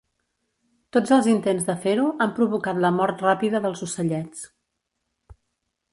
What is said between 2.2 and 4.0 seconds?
han provocat la mort ràpida dels